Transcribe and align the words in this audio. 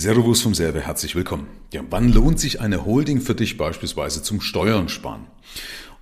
Servus 0.00 0.42
vom 0.42 0.54
Server, 0.54 0.78
herzlich 0.78 1.16
willkommen. 1.16 1.48
Ja, 1.72 1.80
wann 1.90 2.12
lohnt 2.12 2.38
sich 2.38 2.60
eine 2.60 2.84
Holding 2.84 3.20
für 3.20 3.34
dich 3.34 3.56
beispielsweise 3.56 4.22
zum 4.22 4.40
Steuern 4.40 4.88
sparen? 4.88 5.26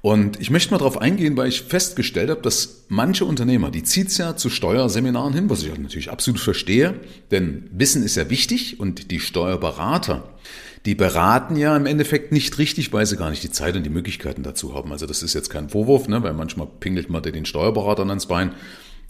Und 0.03 0.38
ich 0.38 0.50
möchte 0.50 0.71
mal 0.71 0.76
darauf 0.76 0.99
eingehen, 0.99 1.34
weil 1.38 1.49
ich 1.49 1.62
festgestellt 1.62 2.29
habe, 2.29 2.43
dass 2.43 2.85
manche 2.89 3.25
Unternehmer, 3.25 3.71
die 3.71 3.85
zieht's 3.85 4.19
ja 4.19 4.37
zu 4.37 4.51
Steuerseminaren 4.51 5.33
hin, 5.33 5.49
was 5.49 5.63
ich 5.63 5.71
natürlich 5.79 6.11
absolut 6.11 6.41
verstehe, 6.41 7.01
denn 7.31 7.71
Wissen 7.73 8.03
ist 8.03 8.17
ja 8.17 8.29
wichtig 8.29 8.79
und 8.79 9.11
die 9.11 9.19
Steuerberater, 9.19 10.29
die 10.85 10.95
beraten 10.95 11.57
ja 11.57 11.75
im 11.75 11.87
Endeffekt 11.87 12.33
nicht 12.33 12.59
richtig, 12.59 12.93
weil 12.93 13.07
sie 13.07 13.17
gar 13.17 13.31
nicht 13.31 13.45
die 13.45 13.51
Zeit 13.51 13.77
und 13.77 13.83
die 13.85 13.91
Möglichkeiten 13.91 14.43
dazu 14.43 14.75
haben. 14.75 14.93
Also 14.93 15.07
das 15.07 15.23
ist 15.23 15.33
jetzt 15.33 15.49
kein 15.49 15.71
Vorwurf, 15.71 16.07
ne, 16.07 16.23
weil 16.23 16.35
manchmal 16.35 16.67
pingelt 16.67 17.09
man 17.09 17.23
den 17.23 17.47
Steuerberatern 17.47 18.11
ans 18.11 18.27
Bein. 18.27 18.53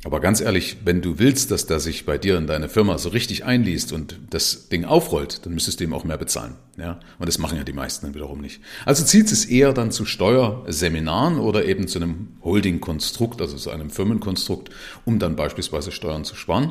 Aber 0.04 0.20
ganz 0.20 0.40
ehrlich, 0.40 0.76
wenn 0.84 1.02
du 1.02 1.18
willst, 1.18 1.50
dass 1.50 1.66
der 1.66 1.80
sich 1.80 2.06
bei 2.06 2.16
dir 2.16 2.36
in 2.36 2.46
deine 2.46 2.68
Firma 2.68 2.96
so 2.98 3.08
richtig 3.08 3.44
einliest 3.44 3.92
und 3.92 4.20
das 4.30 4.68
Ding 4.68 4.84
aufrollt, 4.84 5.44
dann 5.44 5.54
müsstest 5.54 5.80
du 5.80 5.84
ihm 5.84 5.92
auch 5.92 6.04
mehr 6.04 6.18
bezahlen. 6.18 6.54
Ja? 6.76 7.00
Und 7.18 7.28
das 7.28 7.38
machen 7.38 7.58
ja 7.58 7.64
die 7.64 7.72
meisten 7.72 8.06
dann 8.06 8.14
wiederum 8.14 8.40
nicht. 8.40 8.60
Also 8.84 9.04
zieht 9.04 9.32
es 9.32 9.46
eher 9.46 9.72
dann 9.72 9.90
zu 9.90 10.04
Steuerseminaren 10.04 11.38
oder 11.38 11.64
eben 11.64 11.88
zu 11.88 11.98
einem 11.98 12.28
Holding-Konstrukt, 12.44 13.40
also 13.40 13.56
zu 13.56 13.70
einem 13.70 13.90
Firmenkonstrukt, 13.90 14.70
um 15.04 15.18
dann 15.18 15.34
beispielsweise 15.34 15.90
Steuern 15.90 16.24
zu 16.24 16.36
sparen. 16.36 16.70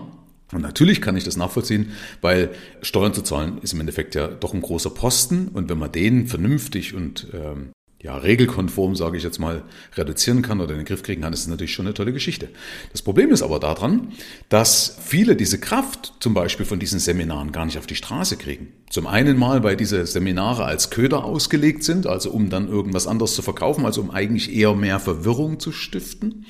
Und 0.54 0.62
natürlich 0.62 1.02
kann 1.02 1.18
ich 1.18 1.24
das 1.24 1.38
nachvollziehen, 1.38 1.92
weil 2.22 2.52
Steuern 2.82 3.14
zu 3.14 3.24
zahlen 3.24 3.58
ist 3.62 3.74
im 3.74 3.80
Endeffekt 3.80 4.16
ja 4.16 4.28
doch 4.28 4.54
ein 4.54 4.62
großer 4.62 4.92
Posten 4.92 5.50
und 5.50 5.70
wenn 5.70 5.80
man 5.80 5.92
den 5.92 6.28
vernünftig 6.28 6.94
und 6.94 7.28
ähm, 7.34 7.72
ja, 8.06 8.18
regelkonform, 8.18 8.96
sage 8.96 9.18
ich 9.18 9.24
jetzt 9.24 9.40
mal, 9.40 9.64
reduzieren 9.96 10.44
kann 10.44 10.62
oder 10.62 10.74
in 10.74 10.78
den 10.78 10.86
Griff 10.86 11.02
kriegen 11.02 11.24
kann, 11.24 11.34
ist 11.34 11.48
natürlich 11.48 11.74
schon 11.74 11.88
eine 11.88 11.96
tolle 11.96 12.14
Geschichte. 12.14 12.50
Das 12.92 13.02
Problem 13.02 13.32
ist 13.32 13.42
aber 13.42 13.60
daran, 13.60 14.10
dass 14.48 14.98
viele 15.04 15.36
diese 15.36 15.60
Kraft 15.60 16.14
zum 16.20 16.36
Beispiel 16.36 16.68
von 16.68 16.78
diesen 16.78 17.00
Seminaren 17.00 17.52
gar 17.52 17.66
nicht 17.66 17.80
auf 17.80 17.88
die 17.88 17.96
Straße 17.96 18.38
kriegen. 18.38 18.74
Zum 18.92 19.08
einen 19.08 19.40
mal, 19.40 19.64
weil 19.64 19.76
diese 19.76 20.06
Seminare 20.06 20.66
als 20.66 20.92
Köder 20.92 21.24
ausgelegt 21.24 21.84
sind, 21.84 22.06
also 22.06 22.30
um 22.30 22.52
dann 22.52 22.70
irgendwas 22.70 23.08
anderes 23.08 23.34
zu 23.34 23.42
verkaufen, 23.42 23.86
also 23.86 24.02
um 24.02 24.12
eigentlich 24.12 24.56
eher 24.56 24.76
mehr 24.76 25.00
Verwirrung 25.00 25.60
zu 25.60 25.72
stiften 25.72 26.46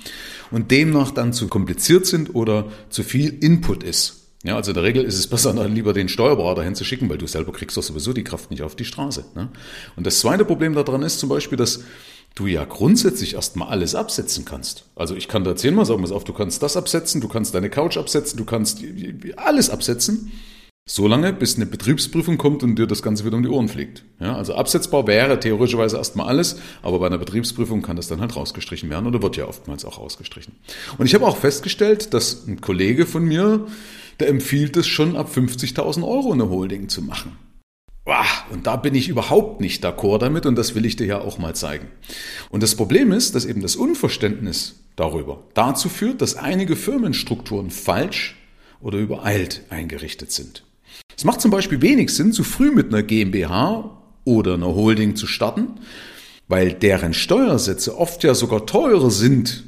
und 0.52 0.72
demnach 0.72 1.12
dann 1.12 1.32
zu 1.32 1.48
kompliziert 1.48 2.06
sind 2.06 2.36
oder 2.36 2.66
zu 2.90 3.02
viel 3.02 3.30
Input 3.30 3.82
ist. 3.82 4.25
Ja, 4.46 4.56
also 4.58 4.72
in 4.72 4.76
der 4.76 4.84
Regel 4.84 5.04
ist 5.04 5.18
es 5.18 5.26
besser, 5.26 5.54
dann 5.54 5.74
lieber 5.74 5.92
den 5.94 6.08
Steuerberater 6.08 6.64
hinzuschicken, 6.64 7.10
weil 7.10 7.18
du 7.18 7.26
selber 7.26 7.52
kriegst 7.52 7.78
doch 7.78 7.82
sowieso 7.82 8.14
die 8.14 8.24
Kraft 8.24 8.52
nicht 8.52 8.62
auf 8.62 8.76
die 8.76 8.86
Straße. 8.86 9.26
Ne? 9.34 9.50
Und 9.96 10.06
das 10.06 10.20
zweite 10.20 10.46
Problem 10.46 10.76
daran 10.76 11.02
ist 11.02 11.20
zum 11.20 11.30
Beispiel, 11.30 11.58
dass 11.58 11.84
du 12.36 12.46
ja 12.46 12.64
grundsätzlich 12.64 13.34
erstmal 13.34 13.70
alles 13.70 13.96
absetzen 13.96 14.46
kannst. 14.46 14.86
Also 14.96 15.16
ich 15.16 15.28
kann 15.28 15.44
da 15.44 15.56
zehnmal 15.56 15.86
sagen, 15.86 16.02
pass 16.02 16.12
auf, 16.12 16.26
du 16.26 16.34
kannst 16.34 16.62
das 16.62 16.78
absetzen, 16.78 17.22
du 17.22 17.28
kannst 17.28 17.56
deine 17.56 17.72
Couch 17.72 17.98
absetzen, 17.98 18.38
du 18.38 18.46
kannst 18.46 18.84
alles 19.38 19.72
absetzen. 19.72 20.32
Solange 20.88 21.34
bis 21.34 21.56
eine 21.56 21.66
Betriebsprüfung 21.66 22.38
kommt 22.38 22.62
und 22.62 22.76
dir 22.76 22.86
das 22.86 23.02
Ganze 23.02 23.26
wieder 23.26 23.36
um 23.36 23.42
die 23.42 23.50
Ohren 23.50 23.68
fliegt. 23.68 24.04
Ja, 24.20 24.36
also 24.36 24.54
absetzbar 24.54 25.08
wäre 25.08 25.40
theoretischerweise 25.40 25.98
erstmal 25.98 26.28
alles, 26.28 26.58
aber 26.84 27.00
bei 27.00 27.08
einer 27.08 27.18
Betriebsprüfung 27.18 27.82
kann 27.82 27.96
das 27.96 28.08
dann 28.08 28.22
halt 28.22 28.36
rausgestrichen 28.36 28.92
werden 28.92 29.08
oder 29.08 29.24
wird 29.24 29.36
ja 29.36 29.48
oftmals 29.48 29.84
auch 29.84 29.98
rausgestrichen. 29.98 30.54
Und 31.00 31.08
ich 31.08 31.16
habe 31.16 31.26
auch 31.26 31.38
festgestellt, 31.38 32.14
dass 32.14 32.46
ein 32.46 32.62
Kollege 32.62 33.08
von 33.08 33.24
mir, 33.26 33.66
der 34.20 34.30
empfiehlt 34.30 34.78
es 34.78 34.88
schon 34.88 35.16
ab 35.16 35.32
50.000 35.34 36.08
Euro 36.08 36.32
eine 36.32 36.50
Holding 36.50 36.90
zu 36.90 37.02
machen. 37.02 37.38
Und 38.52 38.68
da 38.68 38.76
bin 38.76 38.94
ich 38.96 39.10
überhaupt 39.10 39.62
nicht 39.62 39.84
d'accord 39.84 40.20
damit 40.20 40.46
und 40.46 40.56
das 40.56 40.76
will 40.76 40.86
ich 40.86 40.96
dir 40.96 41.08
ja 41.08 41.22
auch 41.22 41.38
mal 41.38 41.56
zeigen. 41.56 41.88
Und 42.50 42.62
das 42.62 42.76
Problem 42.76 43.12
ist, 43.12 43.36
dass 43.36 43.46
eben 43.46 43.62
das 43.62 43.76
Unverständnis 43.76 44.76
darüber 44.96 45.44
dazu 45.56 45.90
führt, 45.90 46.22
dass 46.22 46.36
einige 46.36 46.76
Firmenstrukturen 46.76 47.72
falsch 47.72 48.36
oder 48.80 49.00
übereilt 49.00 49.64
eingerichtet 49.70 50.32
sind. 50.32 50.64
Es 51.18 51.24
macht 51.24 51.42
zum 51.42 51.52
Beispiel 51.52 51.82
wenig 51.82 52.14
Sinn, 52.14 52.32
zu 52.32 52.44
früh 52.44 52.72
mit 52.72 52.88
einer 52.88 53.04
GmbH 53.04 54.02
oder 54.24 54.54
einer 54.54 54.74
Holding 54.74 55.16
zu 55.16 55.28
starten, 55.28 55.80
weil 56.48 56.74
deren 56.74 57.14
Steuersätze 57.14 57.98
oft 57.98 58.24
ja 58.24 58.36
sogar 58.36 58.66
teurer 58.66 59.10
sind, 59.10 59.64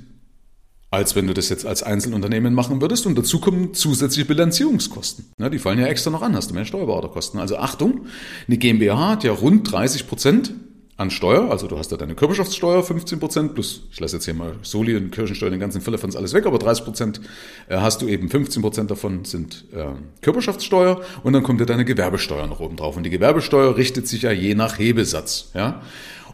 als 0.90 1.16
wenn 1.16 1.28
du 1.28 1.34
das 1.34 1.50
jetzt 1.50 1.66
als 1.66 1.84
Einzelunternehmen 1.84 2.54
machen 2.54 2.82
würdest. 2.82 3.06
Und 3.06 3.18
dazu 3.18 3.40
kommen 3.40 3.74
zusätzliche 3.74 4.28
Bilanzierungskosten. 4.28 5.26
Ja, 5.40 5.50
die 5.50 5.60
fallen 5.60 5.80
ja 5.80 5.88
extra 5.88 6.12
noch 6.12 6.22
an, 6.22 6.36
hast 6.36 6.50
du 6.50 6.56
mehr 6.56 6.66
Steuerberaterkosten. 6.66 7.40
Also 7.40 7.58
Achtung, 7.58 8.06
eine 8.48 8.58
GmbH 8.58 9.10
hat 9.10 9.24
ja 9.24 9.32
rund 9.32 9.70
30 9.72 10.08
Prozent 10.08 10.54
an 10.98 11.12
Steuer, 11.12 11.52
also 11.52 11.68
du 11.68 11.78
hast 11.78 11.92
da 11.92 11.98
deine 11.98 12.16
Körperschaftssteuer 12.16 12.82
15 12.82 13.20
Prozent 13.20 13.54
plus, 13.54 13.84
ich 13.92 14.00
lasse 14.00 14.16
jetzt 14.16 14.26
hier 14.26 14.34
mal 14.34 14.56
Soli 14.64 14.96
und 14.96 15.12
Kirchensteuer, 15.12 15.52
den 15.52 15.60
ganzen 15.60 15.80
Firlefanz 15.80 16.16
alles 16.16 16.34
weg, 16.34 16.48
aber 16.48 16.58
30 16.58 16.86
Prozent 16.86 17.22
äh, 17.70 17.78
hast 17.78 18.02
du 18.02 18.08
eben, 18.08 18.30
15 18.30 18.64
Prozent 18.64 18.90
davon 18.90 19.24
sind 19.24 19.66
äh, 19.74 19.90
Körperschaftssteuer 20.22 21.02
und 21.22 21.34
dann 21.34 21.44
kommt 21.44 21.60
ja 21.60 21.68
deine 21.68 21.86
Gewerbesteuer 21.86 22.48
noch 22.48 22.60
oben 22.60 22.78
drauf. 22.78 22.98
Und 22.98 23.04
die 23.04 23.12
Gewerbesteuer 23.12 23.78
richtet 23.78 24.08
sich 24.08 24.24
ja 24.24 24.32
je 24.32 24.56
nach 24.56 24.80
Hebesatz. 24.80 25.52
Ja? 25.54 25.84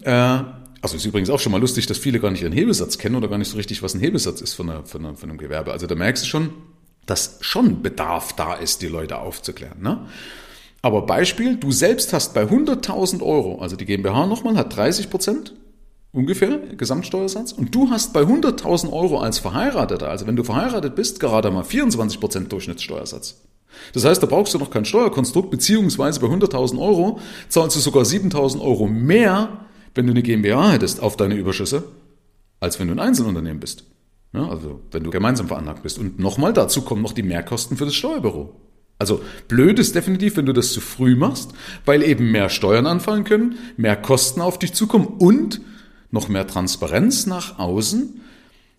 Äh, 0.02 0.44
also 0.84 0.98
ist 0.98 1.06
übrigens 1.06 1.30
auch 1.30 1.40
schon 1.40 1.54
mal 1.54 1.62
lustig, 1.62 1.88
dass 1.88 1.98
viele 1.98 2.20
gar 2.20 2.30
nicht 2.30 2.42
ihren 2.42 2.52
Hebesatz 2.52 2.98
kennen 2.98 3.16
oder 3.16 3.30
gar 3.30 3.38
nicht 3.38 3.50
so 3.50 3.56
richtig, 3.56 3.82
was 3.82 3.94
ein 3.94 4.02
Hebesatz 4.02 4.42
ist 4.42 4.54
von, 4.54 4.70
einer, 4.70 4.84
von, 4.84 5.06
einer, 5.06 5.16
von 5.16 5.30
einem 5.30 5.38
Gewerbe. 5.38 5.72
Also 5.72 5.88
da 5.88 5.96
merkst 5.96 6.26
du 6.26 6.28
schon, 6.28 6.50
dass 7.06 7.38
schon 7.40 7.82
Bedarf 7.82 8.34
da 8.34 8.56
ist, 8.56 8.82
die 8.82 8.90
Leute 8.90 9.18
aufzuklären. 9.20 9.82
Ne? 9.82 10.06
Aber 10.82 11.06
Beispiel, 11.06 11.56
du 11.56 11.72
selbst 11.72 12.12
hast 12.12 12.34
bei 12.34 12.44
100.000 12.44 13.22
Euro, 13.22 13.62
also 13.62 13.78
die 13.78 13.86
GmbH 13.86 14.28
nochmal 14.28 14.58
hat 14.58 14.76
30 14.76 15.10
Prozent 15.10 15.54
ungefähr 16.12 16.58
Gesamtsteuersatz 16.58 17.54
und 17.54 17.74
du 17.74 17.90
hast 17.90 18.12
bei 18.12 18.24
100.000 18.24 18.92
Euro 18.92 19.20
als 19.20 19.40
Verheirateter, 19.40 20.10
also 20.10 20.28
wenn 20.28 20.36
du 20.36 20.44
verheiratet 20.44 20.96
bist, 20.96 21.22
gerade 21.22 21.50
mal 21.50 21.64
24 21.64 22.20
Prozent 22.20 22.52
Durchschnittssteuersatz. 22.52 23.42
Das 23.94 24.04
heißt, 24.04 24.22
da 24.22 24.28
brauchst 24.28 24.54
du 24.54 24.60
noch 24.60 24.70
kein 24.70 24.84
Steuerkonstrukt, 24.84 25.50
beziehungsweise 25.50 26.20
bei 26.20 26.28
100.000 26.28 26.78
Euro 26.78 27.20
zahlst 27.48 27.78
du 27.78 27.80
sogar 27.80 28.04
7.000 28.04 28.62
Euro 28.62 28.86
mehr, 28.86 29.48
wenn 29.96 30.08
du 30.08 30.12
eine 30.12 30.24
GmbH 30.24 30.72
hättest 30.72 31.02
auf 31.02 31.18
deine 31.18 31.36
Überschüsse, 31.36 31.84
als 32.60 32.80
wenn 32.80 32.88
du 32.88 32.94
ein 32.94 33.00
Einzelunternehmen 33.00 33.60
bist. 33.60 33.86
Ja, 34.34 34.50
also 34.50 34.82
wenn 34.92 35.04
du 35.04 35.12
gemeinsam 35.12 35.48
veranlagt 35.48 35.84
bist. 35.84 36.00
Und 36.00 36.20
nochmal, 36.20 36.54
dazu 36.54 36.82
kommen 36.82 37.04
noch 37.04 37.14
die 37.14 37.24
Mehrkosten 37.24 37.78
für 37.78 37.86
das 37.86 37.94
Steuerbüro. 37.94 38.56
Also 38.98 39.22
blöd 39.48 39.80
ist 39.80 39.96
definitiv, 39.96 40.38
wenn 40.38 40.46
du 40.46 40.54
das 40.54 40.72
zu 40.72 40.82
früh 40.82 41.16
machst, 41.16 41.52
weil 41.86 42.04
eben 42.04 42.32
mehr 42.32 42.50
Steuern 42.50 42.88
anfallen 42.88 43.26
können, 43.26 43.58
mehr 43.78 43.96
Kosten 43.96 44.42
auf 44.42 44.58
dich 44.58 44.74
zukommen 44.74 45.08
und 45.08 45.62
noch 46.10 46.30
mehr 46.30 46.48
Transparenz 46.48 47.26
nach 47.26 47.60
außen, 47.60 48.22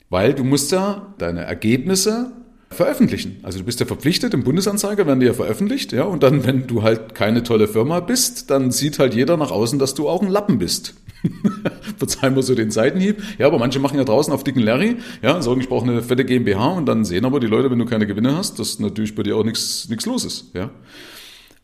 weil 0.08 0.34
du 0.34 0.44
musst 0.44 0.72
ja 0.72 1.14
deine 1.18 1.42
Ergebnisse 1.42 2.32
veröffentlichen. 2.70 3.38
Also 3.42 3.58
du 3.58 3.64
bist 3.64 3.80
ja 3.80 3.86
verpflichtet, 3.86 4.34
im 4.34 4.44
Bundesanzeiger 4.44 5.06
werden 5.06 5.20
die 5.20 5.26
ja 5.26 5.34
veröffentlicht, 5.34 5.92
ja, 5.92 6.04
und 6.04 6.22
dann, 6.22 6.44
wenn 6.44 6.66
du 6.66 6.82
halt 6.82 7.14
keine 7.14 7.42
tolle 7.42 7.68
Firma 7.68 8.00
bist, 8.00 8.50
dann 8.50 8.70
sieht 8.70 8.98
halt 8.98 9.14
jeder 9.14 9.36
nach 9.36 9.50
außen, 9.50 9.78
dass 9.78 9.94
du 9.94 10.08
auch 10.08 10.22
ein 10.22 10.30
Lappen 10.30 10.58
bist. 10.58 10.94
Verzeihen 11.98 12.34
wir 12.36 12.42
so 12.42 12.54
den 12.54 12.70
Seitenhieb. 12.70 13.22
Ja, 13.38 13.46
aber 13.46 13.58
manche 13.58 13.78
machen 13.78 13.98
ja 13.98 14.04
draußen 14.04 14.32
auf 14.32 14.44
dicken 14.44 14.60
Larry, 14.60 14.96
ja, 15.22 15.40
sagen, 15.42 15.60
ich 15.60 15.68
brauche 15.68 15.88
eine 15.88 16.02
fette 16.02 16.24
GmbH 16.24 16.68
und 16.68 16.86
dann 16.86 17.04
sehen 17.04 17.24
aber 17.24 17.40
die 17.40 17.46
Leute, 17.46 17.70
wenn 17.70 17.78
du 17.78 17.86
keine 17.86 18.06
Gewinne 18.06 18.36
hast, 18.36 18.58
dass 18.58 18.78
natürlich 18.78 19.14
bei 19.14 19.22
dir 19.22 19.36
auch 19.36 19.44
nichts, 19.44 19.88
los 20.04 20.24
ist, 20.24 20.54
ja. 20.54 20.70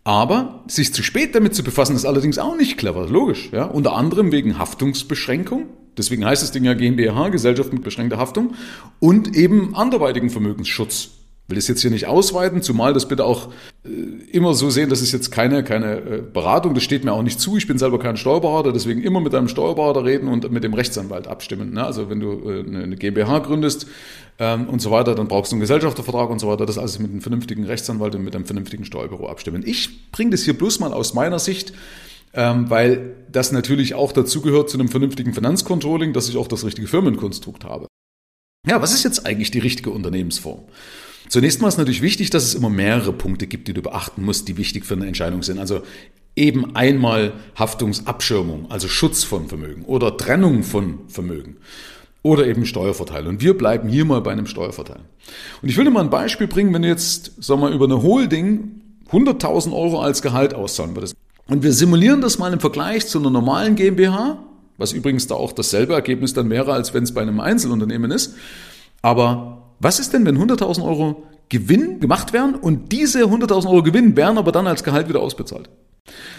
Aber 0.03 0.65
sich 0.67 0.95
zu 0.95 1.03
spät 1.03 1.35
damit 1.35 1.55
zu 1.55 1.63
befassen, 1.63 1.95
ist 1.95 2.07
allerdings 2.07 2.39
auch 2.39 2.57
nicht 2.57 2.79
clever, 2.79 3.07
logisch, 3.09 3.51
ja. 3.53 3.65
Unter 3.65 3.95
anderem 3.95 4.33
wegen 4.33 4.59
Haftungsbeschränkung. 4.59 5.67
Deswegen 5.97 6.25
heißt 6.25 6.43
das 6.43 6.53
Ding 6.53 6.65
ja 6.65 6.75
GmbH, 6.75 7.29
Gesellschaft 7.29 7.73
mit 7.73 7.83
beschränkter 7.83 8.17
Haftung 8.17 8.55
und 9.01 9.37
eben 9.37 9.75
anderweitigen 9.75 10.31
Vermögensschutz 10.31 11.11
will 11.51 11.59
es 11.59 11.69
jetzt 11.69 11.83
hier 11.83 11.91
nicht 11.91 12.07
ausweiten, 12.07 12.63
zumal 12.63 12.93
das 12.95 13.09
bitte 13.09 13.25
auch 13.25 13.53
äh, 13.85 13.89
immer 14.31 14.55
so 14.55 14.71
sehen, 14.71 14.91
das 14.91 15.03
ist 15.03 15.13
jetzt 15.13 15.31
keine, 15.31 15.65
keine 15.65 15.97
äh, 15.97 16.23
Beratung, 16.23 16.75
das 16.75 16.83
steht 16.83 17.05
mir 17.05 17.13
auch 17.13 17.23
nicht 17.23 17.41
zu. 17.41 17.57
Ich 17.57 17.67
bin 17.67 17.79
selber 17.79 17.99
kein 17.99 18.17
Steuerberater, 18.17 18.73
deswegen 18.73 19.03
immer 19.03 19.21
mit 19.21 19.35
einem 19.35 19.49
Steuerberater 19.49 20.05
reden 20.05 20.29
und 20.29 20.51
mit 20.51 20.65
dem 20.65 20.75
Rechtsanwalt 20.75 21.27
abstimmen. 21.27 21.75
Ne? 21.75 21.85
Also 21.85 22.09
wenn 22.09 22.21
du 22.21 22.49
äh, 22.49 22.61
eine 22.61 22.97
GmbH 22.97 23.41
gründest 23.41 23.87
ähm, 24.39 24.69
und 24.69 24.81
so 24.81 24.91
weiter, 24.91 25.15
dann 25.15 25.29
brauchst 25.29 25.53
du 25.53 25.57
einen 25.57 25.61
Gesellschaftervertrag 25.61 26.31
und 26.31 26.39
so 26.39 26.49
weiter. 26.49 26.67
Das 26.67 26.79
alles 26.79 26.99
mit 26.99 27.11
einem 27.11 27.21
vernünftigen 27.21 27.65
Rechtsanwalt 27.65 28.15
und 28.15 28.25
mit 28.25 28.35
einem 28.35 28.47
vernünftigen 28.47 28.85
Steuerbüro 28.85 29.29
abstimmen. 29.29 29.63
Ich 29.67 30.11
bringe 30.13 30.31
das 30.31 30.43
hier 30.43 30.57
bloß 30.57 30.81
mal 30.81 30.93
aus 30.93 31.15
meiner 31.15 31.39
Sicht 31.39 31.73
ähm, 32.33 32.71
weil 32.71 33.17
das 33.31 33.53
natürlich 33.53 33.95
auch 33.95 34.13
dazugehört 34.13 34.71
zu 34.71 34.79
einem 34.79 34.89
vernünftigen 34.89 35.35
Finanzcontrolling, 35.35 36.13
dass 36.13 36.29
ich 36.29 36.37
auch 36.37 36.49
das 36.49 36.65
richtige 36.65 36.87
Firmenkonstrukt 36.87 37.65
habe. 37.65 37.87
Ja, 38.67 38.81
was 38.83 38.93
ist 38.93 39.05
jetzt 39.05 39.27
eigentlich 39.27 39.51
die 39.51 39.59
richtige 39.59 39.91
Unternehmensform? 39.91 40.61
Zunächst 41.31 41.63
mal 41.63 41.69
ist 41.69 41.79
natürlich 41.79 42.03
wichtig, 42.03 42.31
dass 42.31 42.43
es 42.43 42.55
immer 42.57 42.71
mehrere 42.71 43.13
Punkte 43.13 43.47
gibt, 43.47 43.69
die 43.69 43.73
du 43.73 43.83
beachten 43.83 44.25
musst, 44.25 44.49
die 44.49 44.57
wichtig 44.57 44.85
für 44.85 44.95
eine 44.95 45.07
Entscheidung 45.07 45.45
sind. 45.45 45.61
Also 45.61 45.83
eben 46.35 46.75
einmal 46.75 47.35
Haftungsabschirmung, 47.57 48.69
also 48.69 48.89
Schutz 48.89 49.23
von 49.23 49.47
Vermögen 49.47 49.85
oder 49.85 50.17
Trennung 50.17 50.65
von 50.65 50.99
Vermögen 51.07 51.59
oder 52.23 52.49
eben 52.49 52.67
Steuervorteil. 52.67 53.29
Und 53.29 53.41
wir 53.41 53.57
bleiben 53.57 53.89
hier 53.89 54.05
mal 54.05 54.21
bei 54.23 54.33
einem 54.33 54.47
Steuervorteil. 54.47 55.03
Und 55.63 55.69
ich 55.69 55.77
will 55.77 55.85
dir 55.85 55.93
mal 55.93 56.03
ein 56.03 56.11
Beispiel 56.11 56.49
bringen, 56.49 56.75
wenn 56.75 56.83
du 56.83 56.89
jetzt, 56.89 57.31
sag 57.39 57.61
mal, 57.61 57.73
über 57.73 57.85
eine 57.85 58.03
Holding 58.03 58.81
100.000 59.13 59.73
Euro 59.73 60.03
als 60.03 60.23
Gehalt 60.23 60.53
auszahlen 60.53 60.97
würdest. 60.97 61.15
Und 61.47 61.63
wir 61.63 61.73
simulieren 61.73 62.21
das 62.21 62.41
mal 62.41 62.53
im 62.53 62.59
Vergleich 62.59 63.07
zu 63.07 63.21
einer 63.21 63.31
normalen 63.31 63.77
GmbH, 63.77 64.43
was 64.79 64.93
übrigens 64.93 65.29
da 65.29 65.37
auch 65.37 65.53
dasselbe 65.53 65.95
Ergebnis 65.95 66.35
dann 66.35 66.51
wäre, 66.51 66.73
als 66.73 66.93
wenn 66.93 67.05
es 67.05 67.15
bei 67.15 67.23
einem 67.23 67.39
Einzelunternehmen 67.39 68.11
ist. 68.11 68.35
Aber 69.01 69.60
was 69.81 69.99
ist 69.99 70.13
denn, 70.13 70.25
wenn 70.25 70.39
100.000 70.39 70.85
Euro 70.85 71.25
Gewinn 71.49 71.99
gemacht 72.01 72.33
werden 72.33 72.55
und 72.55 72.93
diese 72.93 73.25
100.000 73.25 73.67
Euro 73.67 73.83
Gewinn 73.83 74.17
werden 74.17 74.39
aber 74.39 74.53
dann 74.53 74.67
als 74.67 74.85
Gehalt 74.85 75.09
wieder 75.09 75.21
ausbezahlt. 75.21 75.69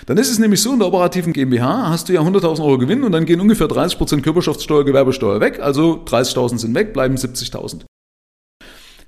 Dann 0.06 0.18
ist 0.18 0.30
es 0.30 0.40
nämlich 0.40 0.62
so, 0.62 0.74
in 0.74 0.80
der 0.80 0.88
operativen 0.88 1.34
GmbH 1.34 1.90
hast 1.90 2.10
du 2.10 2.14
ja 2.14 2.22
100.000 2.22 2.62
Euro 2.64 2.78
Gewinn 2.78 3.04
und 3.04 3.12
dann 3.12 3.26
gehen 3.26 3.42
ungefähr 3.42 3.68
30% 3.68 4.22
Körperschaftssteuer, 4.22 4.86
Gewerbesteuer 4.86 5.40
weg, 5.40 5.60
also 5.60 6.04
30.000 6.06 6.58
sind 6.60 6.76
weg, 6.76 6.94
bleiben 6.94 7.16
70.000. 7.16 7.82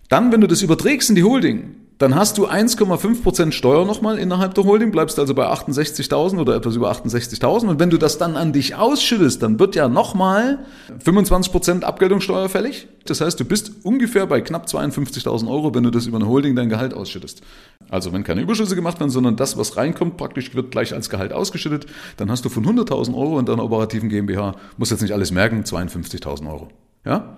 Dann, 0.10 0.32
wenn 0.32 0.42
du 0.42 0.48
das 0.48 0.62
überträgst 0.62 1.10
in 1.10 1.16
die 1.16 1.24
Holding, 1.24 1.76
dann 2.00 2.16
hast 2.16 2.38
du 2.38 2.48
1,5% 2.48 3.52
Steuer 3.52 3.86
nochmal 3.86 4.18
innerhalb 4.18 4.56
der 4.56 4.64
Holding, 4.64 4.92
bleibst 4.92 5.20
also 5.20 5.34
bei 5.36 5.48
68.000 5.48 6.40
oder 6.40 6.56
etwas 6.56 6.76
über 6.76 6.92
68.000 6.92 7.68
und 7.68 7.80
wenn 7.80 7.90
du 7.90 7.98
das 7.98 8.18
dann 8.18 8.36
an 8.36 8.52
dich 8.52 8.76
ausschüttest, 8.76 9.44
dann 9.44 9.60
wird 9.60 9.76
ja 9.76 9.88
nochmal 9.88 10.60
25% 11.04 11.84
Abgeltungssteuer 11.84 12.50
fällig. 12.50 12.88
Das 13.06 13.22
heißt, 13.22 13.40
du 13.40 13.46
bist 13.46 13.72
ungefähr 13.84 14.26
bei 14.26 14.42
knapp 14.42 14.66
52.000 14.66 15.48
Euro, 15.50 15.76
wenn 15.76 15.84
du 15.84 15.92
das 15.92 16.08
über 16.08 16.18
eine 16.18 16.28
Holding 16.28 16.56
dein 16.56 16.70
Gehalt 16.70 16.94
ausschüttest. 16.94 17.42
Also 17.90 18.12
wenn 18.12 18.24
keine 18.24 18.42
Überschüsse 18.42 18.76
gemacht 18.76 19.00
werden, 19.00 19.12
sondern 19.12 19.36
das, 19.36 19.58
was 19.58 19.78
reinkommt, 19.78 20.18
praktisch 20.18 20.56
wird 20.56 20.72
gleich 20.72 20.94
als 20.94 21.10
Gehalt 21.10 21.32
ausgeschüttet, 21.32 21.86
dann 22.18 22.32
hast 22.32 22.44
du 22.44 22.50
von 22.50 22.66
100.000 22.66 23.16
Euro 23.16 23.40
in 23.40 23.46
deiner 23.46 23.64
operativen 23.64 24.10
GmbH, 24.10 24.56
musst 24.78 24.92
jetzt 24.92 25.02
nicht 25.02 25.14
alles 25.14 25.32
merken, 25.32 25.64
52.000 25.64 26.50
Euro. 26.50 26.70
Ja? 27.06 27.38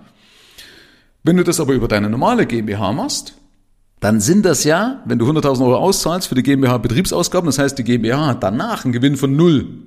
Wenn 1.23 1.37
du 1.37 1.43
das 1.43 1.59
aber 1.59 1.73
über 1.73 1.87
deine 1.87 2.09
normale 2.09 2.45
GmbH 2.45 2.93
machst, 2.93 3.35
dann 4.05 4.21
sind 4.21 4.45
das 4.45 4.63
ja, 4.65 5.01
wenn 5.05 5.17
du 5.17 5.27
100.000 5.27 5.65
Euro 5.65 5.77
auszahlst 5.77 6.27
für 6.27 6.35
die 6.35 6.43
GmbH 6.43 6.77
Betriebsausgaben, 6.77 7.47
das 7.47 7.57
heißt, 7.57 7.75
die 7.79 7.83
GmbH 7.83 8.27
hat 8.27 8.43
danach 8.43 8.85
einen 8.85 8.93
Gewinn 8.93 9.17
von 9.17 9.35
null. 9.35 9.79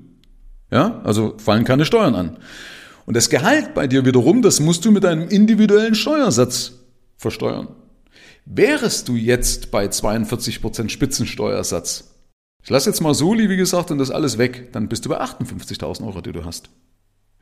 Ja, 0.72 1.00
also 1.04 1.34
fallen 1.38 1.62
keine 1.62 1.84
Steuern 1.84 2.16
an. 2.16 2.36
Und 3.06 3.16
das 3.16 3.30
Gehalt 3.30 3.74
bei 3.74 3.86
dir 3.86 4.04
wiederum, 4.04 4.42
das 4.42 4.58
musst 4.58 4.84
du 4.84 4.90
mit 4.90 5.04
deinem 5.04 5.28
individuellen 5.28 5.94
Steuersatz 5.94 6.72
versteuern. 7.16 7.68
Wärest 8.44 9.06
du 9.06 9.14
jetzt 9.14 9.70
bei 9.70 9.86
42% 9.86 10.88
Spitzensteuersatz, 10.88 12.12
ich 12.64 12.70
lasse 12.70 12.90
jetzt 12.90 13.00
mal 13.00 13.14
Soli, 13.14 13.48
wie 13.48 13.56
gesagt, 13.56 13.92
und 13.92 13.98
das 13.98 14.10
alles 14.10 14.36
weg, 14.36 14.72
dann 14.72 14.88
bist 14.88 15.04
du 15.04 15.10
bei 15.10 15.20
58.000 15.20 16.04
Euro, 16.04 16.22
die 16.22 16.32
du 16.32 16.44
hast. 16.44 16.70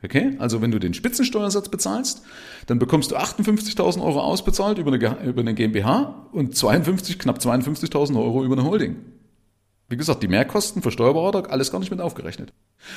Okay? 0.03 0.35
Also 0.39 0.61
wenn 0.61 0.71
du 0.71 0.79
den 0.79 0.93
Spitzensteuersatz 0.93 1.69
bezahlst, 1.69 2.23
dann 2.67 2.79
bekommst 2.79 3.11
du 3.11 3.17
58.000 3.17 4.01
Euro 4.01 4.21
ausbezahlt 4.21 4.77
über 4.77 4.93
eine, 4.93 5.25
über 5.25 5.41
eine 5.41 5.53
GmbH 5.53 6.27
und 6.31 6.55
52, 6.55 7.17
knapp 7.17 7.39
52.000 7.39 8.15
Euro 8.15 8.43
über 8.43 8.55
eine 8.55 8.63
Holding. 8.63 8.97
Wie 9.89 9.97
gesagt, 9.97 10.21
die 10.21 10.27
Mehrkosten 10.27 10.81
für 10.81 10.91
Steuerberater, 10.91 11.49
alles 11.49 11.71
gar 11.71 11.79
nicht 11.79 11.91
mit 11.91 12.01
aufgerechnet. 12.01 12.53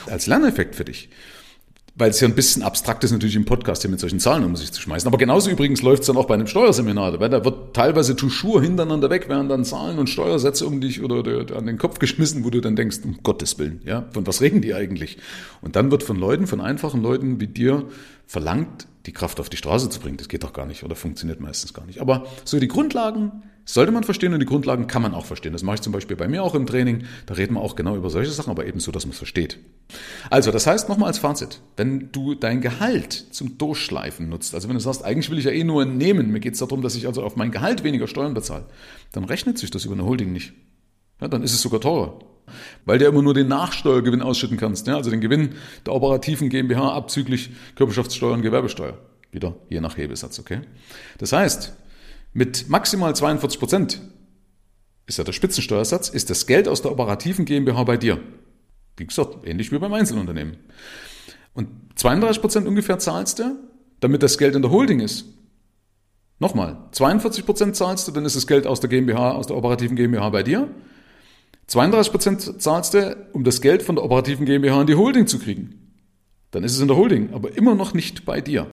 Als 0.06 0.26
Lerneffekt 0.26 0.74
für 0.74 0.84
dich 0.84 1.08
weil 2.00 2.10
es 2.10 2.20
ja 2.20 2.26
ein 2.26 2.34
bisschen 2.34 2.62
abstrakt 2.62 3.04
ist, 3.04 3.12
natürlich 3.12 3.36
im 3.36 3.44
Podcast 3.44 3.82
hier 3.82 3.90
mit 3.90 4.00
solchen 4.00 4.18
Zahlen 4.18 4.42
um 4.44 4.56
sich 4.56 4.72
zu 4.72 4.80
schmeißen. 4.80 5.06
Aber 5.06 5.18
genauso 5.18 5.50
übrigens 5.50 5.82
läuft 5.82 6.02
es 6.02 6.06
dann 6.06 6.16
auch 6.16 6.26
bei 6.26 6.34
einem 6.34 6.46
Steuerseminar. 6.46 7.20
Weil 7.20 7.28
da 7.28 7.44
wird 7.44 7.74
teilweise 7.74 8.16
Tuschur 8.16 8.62
hintereinander 8.62 9.10
weg, 9.10 9.28
werden 9.28 9.48
dann 9.48 9.64
Zahlen 9.64 9.98
und 9.98 10.08
Steuersätze 10.08 10.66
um 10.66 10.80
dich 10.80 11.02
oder 11.02 11.22
an 11.56 11.66
den 11.66 11.78
Kopf 11.78 11.98
geschmissen, 11.98 12.44
wo 12.44 12.50
du 12.50 12.60
dann 12.60 12.74
denkst, 12.74 13.00
um 13.04 13.18
Gottes 13.22 13.58
Willen, 13.58 13.82
ja, 13.84 14.06
von 14.12 14.26
was 14.26 14.40
reden 14.40 14.62
die 14.62 14.74
eigentlich? 14.74 15.18
Und 15.60 15.76
dann 15.76 15.90
wird 15.90 16.02
von 16.02 16.16
Leuten, 16.16 16.46
von 16.46 16.60
einfachen 16.60 17.02
Leuten 17.02 17.40
wie 17.40 17.46
dir 17.46 17.84
verlangt, 18.26 18.86
die 19.06 19.12
Kraft 19.12 19.40
auf 19.40 19.48
die 19.48 19.56
Straße 19.56 19.88
zu 19.88 20.00
bringen. 20.00 20.16
Das 20.16 20.28
geht 20.28 20.44
doch 20.44 20.52
gar 20.52 20.66
nicht 20.66 20.84
oder 20.84 20.94
funktioniert 20.94 21.40
meistens 21.40 21.74
gar 21.74 21.86
nicht. 21.86 22.00
Aber 22.00 22.26
so 22.44 22.58
die 22.60 22.68
Grundlagen 22.68 23.42
sollte 23.64 23.92
man 23.92 24.04
verstehen 24.04 24.32
und 24.32 24.40
die 24.40 24.46
Grundlagen 24.46 24.86
kann 24.86 25.02
man 25.02 25.14
auch 25.14 25.24
verstehen. 25.24 25.52
Das 25.52 25.62
mache 25.62 25.76
ich 25.76 25.80
zum 25.80 25.92
Beispiel 25.92 26.16
bei 26.16 26.28
mir 26.28 26.42
auch 26.42 26.54
im 26.54 26.66
Training. 26.66 27.04
Da 27.26 27.34
reden 27.34 27.54
wir 27.54 27.60
auch 27.60 27.76
genau 27.76 27.96
über 27.96 28.10
solche 28.10 28.30
Sachen, 28.30 28.50
aber 28.50 28.66
eben 28.66 28.80
so, 28.80 28.90
dass 28.92 29.06
man 29.06 29.12
es 29.12 29.18
versteht. 29.18 29.58
Also, 30.28 30.50
das 30.50 30.66
heißt 30.66 30.88
nochmal 30.88 31.08
als 31.08 31.18
Fazit, 31.18 31.60
wenn 31.76 32.10
du 32.12 32.34
dein 32.34 32.60
Gehalt 32.60 33.12
zum 33.12 33.58
Durchschleifen 33.58 34.28
nutzt, 34.28 34.54
also 34.54 34.68
wenn 34.68 34.74
du 34.74 34.80
sagst, 34.80 35.04
eigentlich 35.04 35.30
will 35.30 35.38
ich 35.38 35.44
ja 35.44 35.52
eh 35.52 35.64
nur 35.64 35.84
nehmen, 35.84 36.30
mir 36.30 36.40
geht 36.40 36.54
es 36.54 36.60
darum, 36.60 36.82
dass 36.82 36.96
ich 36.96 37.06
also 37.06 37.22
auf 37.22 37.36
mein 37.36 37.50
Gehalt 37.50 37.84
weniger 37.84 38.06
Steuern 38.06 38.34
bezahle, 38.34 38.66
dann 39.12 39.24
rechnet 39.24 39.58
sich 39.58 39.70
das 39.70 39.84
über 39.84 39.94
eine 39.94 40.04
Holding 40.04 40.32
nicht. 40.32 40.52
Ja, 41.20 41.28
dann 41.28 41.42
ist 41.42 41.52
es 41.52 41.60
sogar 41.60 41.80
teurer. 41.80 42.18
Weil 42.84 42.98
du 42.98 43.06
immer 43.06 43.22
nur 43.22 43.34
den 43.34 43.48
Nachsteuergewinn 43.48 44.22
ausschütten 44.22 44.56
kannst, 44.56 44.86
ja, 44.86 44.96
also 44.96 45.10
den 45.10 45.20
Gewinn 45.20 45.50
der 45.86 45.94
operativen 45.94 46.48
GmbH 46.48 46.92
abzüglich 46.92 47.50
Körperschaftssteuer 47.76 48.32
und 48.32 48.42
Gewerbesteuer. 48.42 48.98
Wieder 49.32 49.54
je 49.68 49.80
nach 49.80 49.96
Hebesatz, 49.96 50.38
okay? 50.38 50.60
Das 51.18 51.32
heißt, 51.32 51.72
mit 52.32 52.68
maximal 52.68 53.14
42 53.14 53.58
Prozent 53.58 54.00
ist 55.06 55.18
ja 55.18 55.24
der 55.24 55.32
Spitzensteuersatz, 55.32 56.08
ist 56.08 56.30
das 56.30 56.46
Geld 56.46 56.68
aus 56.68 56.82
der 56.82 56.92
operativen 56.92 57.44
GmbH 57.44 57.84
bei 57.84 57.96
dir. 57.96 58.20
Wie 58.96 59.06
gesagt, 59.06 59.46
ähnlich 59.46 59.72
wie 59.72 59.78
beim 59.78 59.92
Einzelunternehmen. 59.92 60.56
Und 61.54 61.68
32 61.96 62.40
Prozent 62.40 62.66
ungefähr 62.68 62.98
zahlst 62.98 63.38
du, 63.40 63.58
damit 64.00 64.22
das 64.22 64.38
Geld 64.38 64.54
in 64.54 64.62
der 64.62 64.70
Holding 64.70 65.00
ist. 65.00 65.24
Nochmal, 66.38 66.78
42 66.92 67.44
Prozent 67.44 67.76
zahlst 67.76 68.08
du, 68.08 68.12
dann 68.12 68.24
ist 68.24 68.36
das 68.36 68.46
Geld 68.46 68.66
aus 68.66 68.80
der 68.80 68.88
GmbH, 68.88 69.32
aus 69.32 69.46
der 69.46 69.56
operativen 69.56 69.96
GmbH 69.96 70.30
bei 70.30 70.42
dir. 70.42 70.68
32 71.70 72.10
Prozent 72.10 72.62
zahlst 72.62 72.94
du, 72.94 73.16
um 73.32 73.44
das 73.44 73.60
Geld 73.60 73.84
von 73.84 73.94
der 73.94 74.04
operativen 74.04 74.44
GmbH 74.44 74.80
in 74.80 74.86
die 74.88 74.96
Holding 74.96 75.28
zu 75.28 75.38
kriegen. 75.38 75.94
Dann 76.50 76.64
ist 76.64 76.74
es 76.74 76.80
in 76.80 76.88
der 76.88 76.96
Holding, 76.96 77.32
aber 77.32 77.56
immer 77.56 77.76
noch 77.76 77.94
nicht 77.94 78.24
bei 78.24 78.40
dir. 78.40 78.68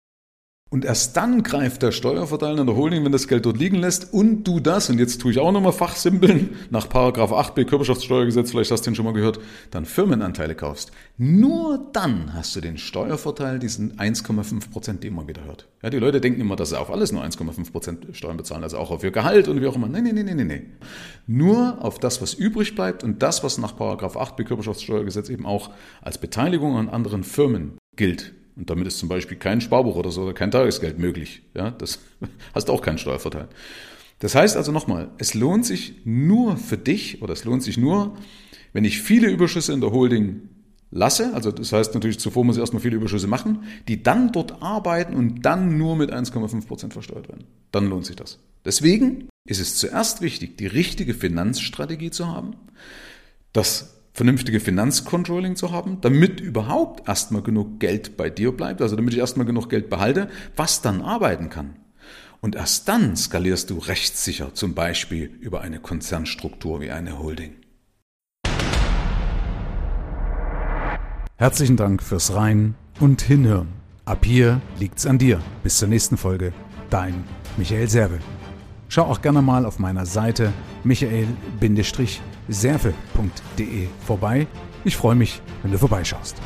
Und 0.74 0.84
erst 0.84 1.16
dann 1.16 1.44
greift 1.44 1.82
der 1.82 1.92
Steuerverteiler 1.92 2.62
in 2.62 2.66
der 2.66 2.74
Holding, 2.74 3.04
wenn 3.04 3.12
das 3.12 3.28
Geld 3.28 3.46
dort 3.46 3.58
liegen 3.58 3.76
lässt 3.76 4.12
und 4.12 4.42
du 4.42 4.58
das, 4.58 4.90
und 4.90 4.98
jetzt 4.98 5.20
tue 5.20 5.30
ich 5.30 5.38
auch 5.38 5.52
nochmal 5.52 5.70
Fachsimpeln, 5.70 6.56
nach 6.70 6.88
Paragraph 6.88 7.30
8b 7.30 7.64
Körperschaftssteuergesetz, 7.64 8.50
vielleicht 8.50 8.72
hast 8.72 8.84
du 8.84 8.90
den 8.90 8.96
schon 8.96 9.04
mal 9.04 9.14
gehört, 9.14 9.38
dann 9.70 9.84
Firmenanteile 9.84 10.56
kaufst. 10.56 10.90
Nur 11.16 11.78
dann 11.92 12.34
hast 12.34 12.56
du 12.56 12.60
den 12.60 12.76
Steuervorteil, 12.76 13.60
diesen 13.60 13.98
1,5 14.00 14.68
Prozent, 14.72 15.04
den 15.04 15.14
man 15.14 15.28
wieder 15.28 15.44
hört. 15.44 15.68
Ja, 15.80 15.90
die 15.90 16.00
Leute 16.00 16.20
denken 16.20 16.40
immer, 16.40 16.56
dass 16.56 16.70
sie 16.70 16.80
auf 16.80 16.90
alles 16.90 17.12
nur 17.12 17.22
1,5 17.22 17.70
Prozent 17.70 18.06
Steuern 18.10 18.36
bezahlen, 18.36 18.64
also 18.64 18.78
auch 18.78 18.90
auf 18.90 19.04
ihr 19.04 19.12
Gehalt 19.12 19.46
und 19.46 19.60
wie 19.60 19.68
auch 19.68 19.76
immer. 19.76 19.86
Nein, 19.86 20.02
nein, 20.02 20.16
nein, 20.16 20.36
nein, 20.36 20.46
nein. 20.48 20.72
Nur 21.28 21.84
auf 21.84 22.00
das, 22.00 22.20
was 22.20 22.34
übrig 22.34 22.74
bleibt 22.74 23.04
und 23.04 23.22
das, 23.22 23.44
was 23.44 23.58
nach 23.58 23.76
Paragraph 23.76 24.16
8b 24.16 24.42
Körperschaftssteuergesetz 24.42 25.28
eben 25.28 25.46
auch 25.46 25.70
als 26.02 26.18
Beteiligung 26.18 26.76
an 26.76 26.88
anderen 26.88 27.22
Firmen 27.22 27.78
gilt. 27.94 28.34
Und 28.56 28.70
damit 28.70 28.86
ist 28.86 28.98
zum 28.98 29.08
Beispiel 29.08 29.36
kein 29.36 29.60
Sparbuch 29.60 29.96
oder 29.96 30.10
so 30.10 30.22
oder 30.22 30.32
kein 30.32 30.50
Tagesgeld 30.50 30.98
möglich. 30.98 31.42
Ja, 31.54 31.70
das 31.70 31.98
hast 32.54 32.70
auch 32.70 32.82
keinen 32.82 32.98
Steuervorteil. 32.98 33.48
Das 34.20 34.34
heißt 34.34 34.56
also 34.56 34.72
nochmal, 34.72 35.10
es 35.18 35.34
lohnt 35.34 35.66
sich 35.66 35.94
nur 36.04 36.56
für 36.56 36.78
dich 36.78 37.20
oder 37.20 37.32
es 37.32 37.44
lohnt 37.44 37.62
sich 37.62 37.76
nur, 37.76 38.16
wenn 38.72 38.84
ich 38.84 39.00
viele 39.00 39.28
Überschüsse 39.28 39.72
in 39.72 39.80
der 39.80 39.90
Holding 39.90 40.48
lasse, 40.90 41.34
also 41.34 41.50
das 41.50 41.72
heißt 41.72 41.92
natürlich 41.94 42.20
zuvor 42.20 42.44
muss 42.44 42.56
ich 42.56 42.60
erstmal 42.60 42.80
viele 42.80 42.96
Überschüsse 42.96 43.26
machen, 43.26 43.64
die 43.88 44.02
dann 44.02 44.30
dort 44.30 44.62
arbeiten 44.62 45.14
und 45.14 45.42
dann 45.42 45.76
nur 45.76 45.96
mit 45.96 46.12
1,5 46.12 46.66
Prozent 46.66 46.92
versteuert 46.92 47.28
werden. 47.28 47.44
Dann 47.72 47.88
lohnt 47.90 48.06
sich 48.06 48.16
das. 48.16 48.38
Deswegen 48.64 49.28
ist 49.46 49.60
es 49.60 49.76
zuerst 49.76 50.22
wichtig, 50.22 50.56
die 50.56 50.66
richtige 50.66 51.12
Finanzstrategie 51.12 52.10
zu 52.10 52.28
haben, 52.28 52.54
das 53.52 53.93
vernünftige 54.14 54.60
Finanzcontrolling 54.60 55.56
zu 55.56 55.72
haben, 55.72 56.00
damit 56.00 56.40
überhaupt 56.40 57.08
erstmal 57.08 57.42
genug 57.42 57.80
Geld 57.80 58.16
bei 58.16 58.30
dir 58.30 58.52
bleibt, 58.52 58.80
also 58.80 58.96
damit 58.96 59.12
ich 59.12 59.18
erstmal 59.20 59.46
genug 59.46 59.68
Geld 59.68 59.90
behalte, 59.90 60.30
was 60.56 60.80
dann 60.80 61.02
arbeiten 61.02 61.50
kann. 61.50 61.76
Und 62.40 62.54
erst 62.54 62.88
dann 62.88 63.16
skalierst 63.16 63.70
du 63.70 63.78
rechtssicher, 63.78 64.54
zum 64.54 64.74
Beispiel 64.74 65.24
über 65.40 65.60
eine 65.62 65.80
Konzernstruktur 65.80 66.80
wie 66.80 66.90
eine 66.90 67.18
Holding. 67.18 67.56
Herzlichen 71.36 71.76
Dank 71.76 72.02
fürs 72.02 72.34
Rein 72.34 72.76
und 73.00 73.20
Hinhören. 73.22 73.68
Ab 74.04 74.24
hier 74.24 74.60
liegt's 74.78 75.06
an 75.06 75.18
dir. 75.18 75.40
Bis 75.64 75.78
zur 75.78 75.88
nächsten 75.88 76.16
Folge. 76.16 76.52
Dein 76.90 77.24
Michael 77.56 77.88
Serve. 77.88 78.20
Schau 78.88 79.02
auch 79.04 79.22
gerne 79.22 79.42
mal 79.42 79.66
auf 79.66 79.80
meiner 79.80 80.06
Seite 80.06 80.52
michael-serve.de 82.48 83.88
vorbei. 84.06 84.46
Ich 84.84 84.96
freue 84.96 85.14
mich, 85.14 85.40
wenn 85.62 85.72
du 85.72 85.78
vorbeischaust. 85.78 86.36